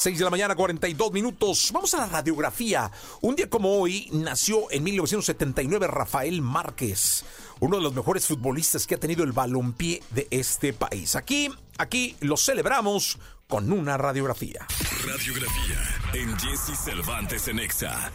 [0.00, 1.70] 6 de la mañana, 42 minutos.
[1.74, 2.90] Vamos a la radiografía.
[3.20, 7.22] Un día como hoy nació en 1979 Rafael Márquez,
[7.60, 11.16] uno de los mejores futbolistas que ha tenido el balompié de este país.
[11.16, 14.66] Aquí, aquí lo celebramos con una radiografía.
[15.06, 15.78] Radiografía
[16.14, 18.10] en Jesse Cervantes en Exa.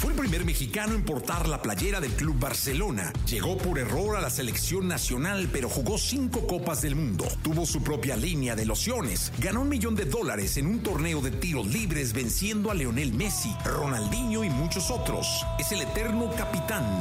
[0.00, 3.12] Fue el primer mexicano en portar la playera del Club Barcelona.
[3.28, 7.26] Llegó por error a la selección nacional, pero jugó cinco Copas del Mundo.
[7.42, 9.30] Tuvo su propia línea de lociones.
[9.38, 13.54] Ganó un millón de dólares en un torneo de tiros libres venciendo a Leonel Messi,
[13.62, 15.44] Ronaldinho y muchos otros.
[15.58, 16.99] Es el eterno capitán.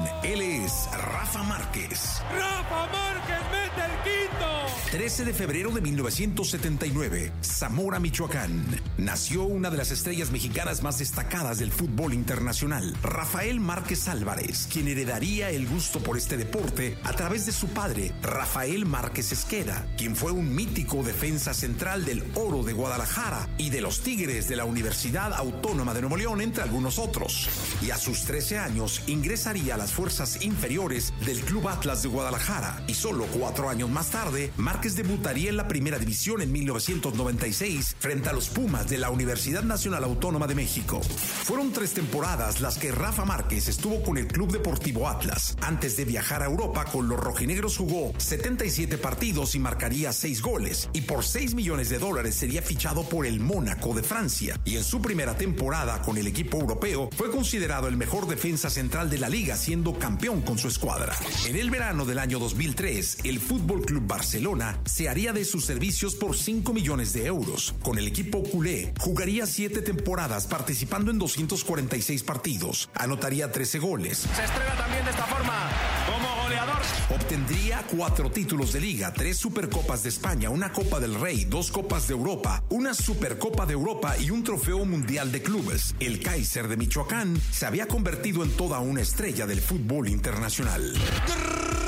[0.70, 2.22] Es Rafa Márquez.
[2.32, 4.46] ¡Rafa Márquez mete el quinto!
[4.92, 8.64] 13 de febrero de 1979, Zamora, Michoacán.
[8.98, 14.88] Nació una de las estrellas mexicanas más destacadas del fútbol internacional, Rafael Márquez Álvarez, quien
[14.88, 20.16] heredaría el gusto por este deporte a través de su padre, Rafael Márquez Esqueda, quien
[20.16, 24.66] fue un mítico defensa central del Oro de Guadalajara y de los Tigres de la
[24.66, 27.50] Universidad Autónoma de Nuevo León, entre algunos otros.
[27.82, 32.84] Y a sus 13 años ingresaría a las fuerzas inferiores del Club Atlas de Guadalajara
[32.86, 38.30] y solo cuatro años más tarde, Márquez debutaría en la primera división en 1996 frente
[38.30, 41.02] a los Pumas de la Universidad Nacional Autónoma de México.
[41.02, 45.56] Fueron tres temporadas las que Rafa Márquez estuvo con el Club Deportivo Atlas.
[45.62, 50.90] Antes de viajar a Europa con los rojinegros jugó 77 partidos y marcaría 6 goles.
[50.94, 54.60] Y por 6 millones de dólares sería fichado por el Mónaco de Francia.
[54.66, 59.10] Y en su primera temporada con el equipo europeo fue considerado el mejor defensa central
[59.10, 61.16] de la liga siendo campeón con su escuadra.
[61.46, 66.16] En el verano del año 2003, el Fútbol Club Barcelona se haría de sus servicios
[66.16, 67.76] por 5 millones de euros.
[67.84, 72.90] Con el equipo culé, jugaría 7 temporadas participando en 246 partidos.
[72.96, 74.18] Anotaría 13 goles.
[74.18, 75.70] Se estrena también de esta forma
[76.08, 76.78] como goleador.
[77.12, 82.08] Obtendría cuatro títulos de liga, tres Supercopas de España, una Copa del Rey, dos Copas
[82.08, 85.94] de Europa, una Supercopa de Europa y un Trofeo Mundial de Clubes.
[86.00, 90.39] El Kaiser de Michoacán se había convertido en toda una estrella del fútbol internacional.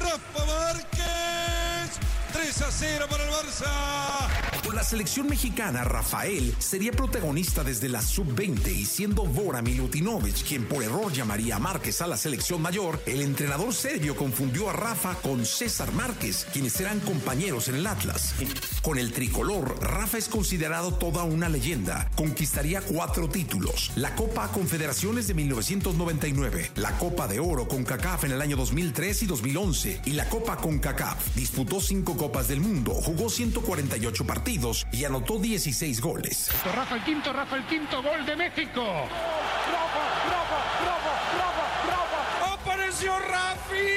[0.03, 1.99] Rafa Márquez.
[2.33, 4.50] 3 a 0 para el Barça.
[4.73, 10.81] La selección mexicana, Rafael sería protagonista desde la sub-20 y siendo Bora Milutinovic quien por
[10.81, 15.45] error llamaría a Márquez a la selección mayor, el entrenador serbio confundió a Rafa con
[15.45, 18.33] César Márquez, quienes eran compañeros en el Atlas.
[18.81, 22.09] Con el tricolor, Rafa es considerado toda una leyenda.
[22.15, 28.31] Conquistaría cuatro títulos: la Copa Confederaciones de 1999, la Copa de Oro con CACAF en
[28.31, 31.35] el año 2003 y 2011 y la Copa con CACAF.
[31.35, 34.60] Disputó cinco Copas del Mundo, jugó 148 partidos
[34.91, 36.51] y anotó 16 goles.
[36.75, 38.83] Rafa el quinto, Rafa el quinto gol de México.
[42.53, 43.90] Apareció Rafita.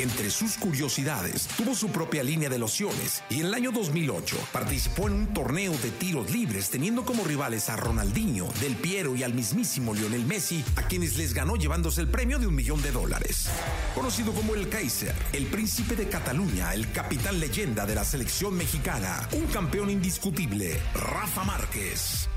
[0.00, 5.08] Entre sus curiosidades, tuvo su propia línea de lociones y en el año 2008 participó
[5.08, 9.34] en un torneo de tiros libres teniendo como rivales a Ronaldinho, Del Piero y al
[9.34, 13.50] mismísimo Lionel Messi, a quienes les ganó llevándose el premio de un millón de dólares.
[13.94, 19.28] Conocido como el Kaiser, el príncipe de Cataluña, el capitán leyenda de la selección mexicana,
[19.32, 22.30] un campeón indiscutible, Rafa Márquez.